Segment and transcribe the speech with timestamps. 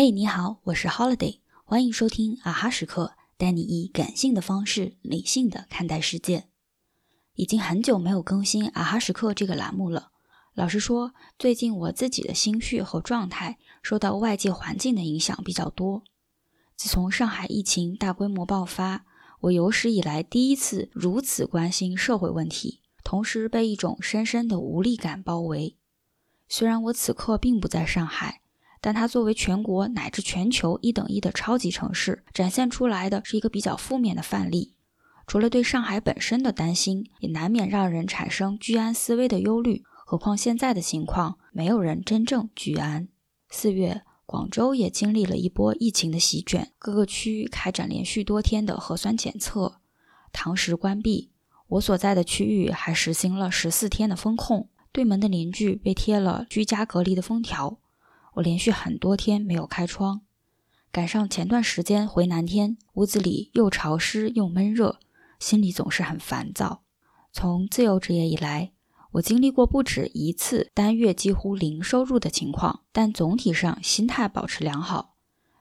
[0.00, 6.46] 嘿，你好，我是 Holiday，欢迎收听啊哈时刻，带你以感性的方式理性的看待世界。
[7.34, 10.12] 已经很久没有更新啊哈时刻这个栏目了。
[10.54, 16.04] 老实说，最近我自己的心绪和状态受到外界环境的影响比较多。
[16.76, 19.04] 自从上海疫情大规模爆发，
[19.40, 25.76] 我有史以来第一次如此关心社会问题，同时被一种深深的无力感包围。
[26.48, 28.42] 虽然我此刻并不在上海。
[28.80, 34.74] 但它作为全国乃至全球一等一的超级城市，展现出来的是一个比较负面的范例。
[35.26, 39.84] 除了对上海本身的担心，也难免让人产生居安思危的忧虑。
[40.06, 43.08] 何况现在的情况，没有人真正居安。
[43.50, 49.80] 四月，广州也经历了一波疫情的席卷，各个区域开展连续多天的核酸检测，
[50.32, 51.30] 堂食关闭。
[51.68, 57.78] 我所在的区域还实行了十四天的封控，对门的邻居被贴了居家隔离的封条。
[58.38, 60.20] 我连续很多天没有开窗，
[60.92, 65.00] 赶上前段时间回南天，屋子里又潮湿又闷热，
[65.40, 66.82] 心里总是很烦躁。
[67.32, 68.70] 从自由职业以来，
[69.12, 75.16] 我经历过不止一次单月几乎零收入的情况，但总体上心态保持良好。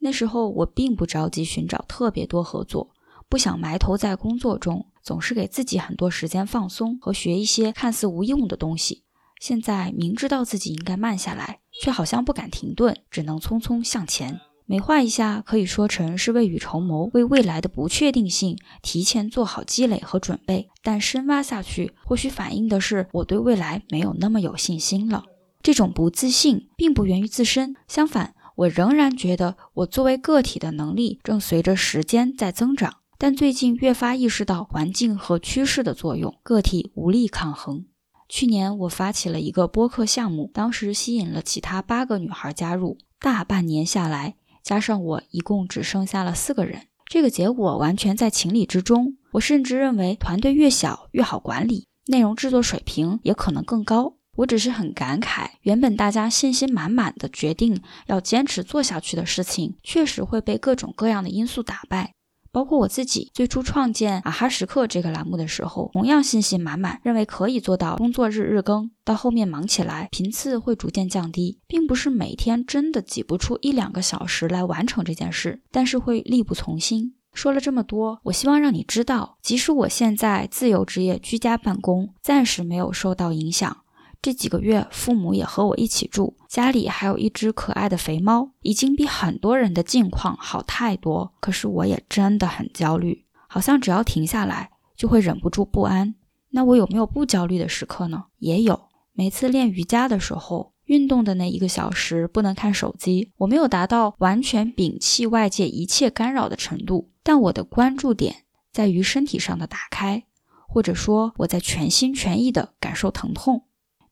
[0.00, 2.90] 那时候我并不着急寻找特别多合作，
[3.30, 9.04] 不想埋头在工作中，总是给自己很多时间放松和学一些看似无用的东西。
[9.40, 14.40] 现在明知道自己应该慢下来，却好像不敢停顿，只能匆匆向前。
[14.66, 20.68] 美化一下，可以说成是未雨绸缪，为未来的不确定性提前做好积累和准备。
[20.82, 25.24] 但深挖下去，或许反映的是我对未来没有那么有信心了。
[25.62, 32.98] 这种不自信并不源于自身，相反，我仍然觉得我作为个体的能力正随着时间在增长。
[33.16, 37.86] 但最近越发意识到环境和趋势的作用，个体无力抗衡。
[38.28, 42.98] 去年我发起了一个播客项目，当时吸引了其他八个女孩加入。
[43.18, 46.82] 大半年下来，加上我，一共只剩下了四个人。
[47.06, 49.16] 这个结果完全在情理之中。
[49.32, 54.14] 我甚至认为，团队越小越好管理，内容制作水平也可能更高。
[54.36, 62.12] 我只是很感慨，原本大家信心满满的决定要坚持做下去的事情，确实会被各种各样的因素打败。
[62.50, 68.90] 包括我自己最初创建啊哈时刻这个栏目的时候，同样信心满满，认为可以做到工作日日更。
[69.04, 77.14] 到后面忙起来，频次会逐渐降低，并不是每天真的挤不出一两个小时来完成这件事，但是会力不从心。
[77.32, 83.78] 说了这么多，我希望让你知道，即使我现在自由职业居家办公，暂时没有受到影响。
[84.20, 91.32] 这几个月，父母也和我一起住，家里还有一只可爱的肥猫，已经比很多人的境况好太多。
[91.40, 96.16] 可是我也真的很焦虑，好像只要停下来，就会忍不住不安。
[96.50, 98.24] 那我有没有不焦虑的时刻呢？
[98.38, 98.88] 也有。
[99.12, 110.24] 每次练瑜伽的时候，运动的那一个小时不能看手机，我没有达到完全摒弃外界一切干扰的程度，但我的关注点在于身体上的打开，
[110.66, 113.64] 或者说我在全心全意地感受疼痛。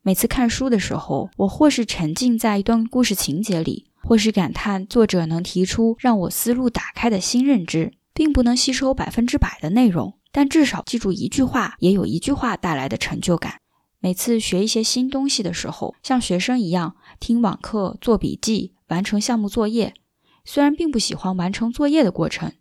[0.07, 13.55] 每次看书的时候，我或是沉浸在一段故事情节里，或是感叹作者能提出让我思路打开的新认知，并不能吸收百分之百的内容，但至少记住一句话，也有一句话带来的成就感。
[13.99, 19.95] 每次学一些新东西的时候，像学生一样听网课、做笔记、完成项目作业，
[20.45, 22.53] 虽然并不喜欢完成作业的过程，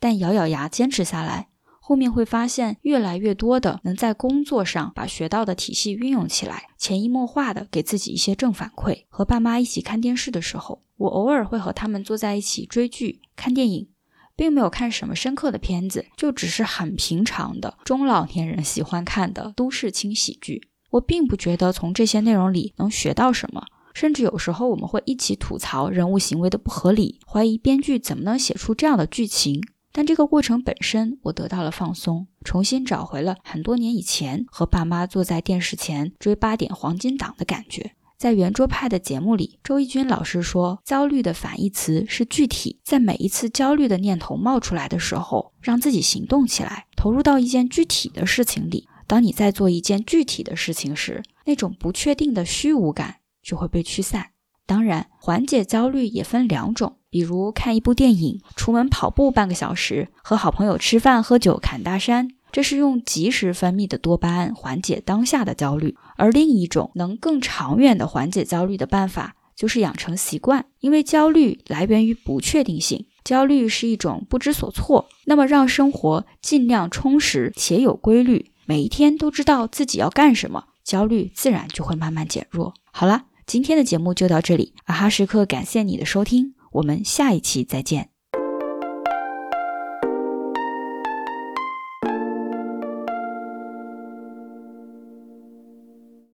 [0.00, 1.48] 但咬咬牙坚持下来。
[1.88, 9.04] 后面会发现越来越多的能在工作上把学到的体系运用起来，潜移默化的给自己一些正反馈。
[9.08, 13.88] 和爸妈一起看电视的时候，我偶尔会和他们坐在一起追剧、看电影，
[14.34, 20.68] 并没有看什么深刻的片子，就只是很平常的中老年人喜欢看的都市轻喜剧。
[20.90, 23.64] 我并不觉得从这些内容里能学到什么，
[23.94, 29.62] 甚至有时候我们会一起吐槽人物行为的不合理，怀疑编剧怎么能写出这样的剧情。
[29.96, 37.92] 但这个过程本身，我得到了放松，重新找回了很多年以前和爸妈坐在电视前追八点黄金档的感觉。
[38.18, 42.78] 在圆桌派的节目里，周轶君老师说，焦虑的反义词是具体。
[42.84, 48.86] 在每一次焦虑的念头冒出来的时候，让自己行动起来，投入到一件具体的事情里。
[49.06, 54.32] 当你在做一件具体的事情时，那种不确定的虚无感就会被驱散。
[54.66, 56.98] 当然，缓解焦虑也分两种。
[57.16, 65.96] 比如看一部电影、出门跑步半个小时、和好朋友吃饭喝酒侃大山，这是用及时分泌的多巴胺缓解当下的焦虑。
[66.18, 70.66] 而另一种能更长远的缓解焦虑的办法，就是养成习惯。
[70.80, 75.08] 因为焦虑来源于不确定性，焦虑是一种不知所措。
[75.24, 82.74] 那么让生活尽量充实且有规律，每一天都知道自己要干什么，焦虑自然就会慢慢减弱。
[82.92, 86.52] 好了，今天的节目就到这里，啊哈时刻感谢你的收听。
[86.72, 88.15] 我们下一期再见。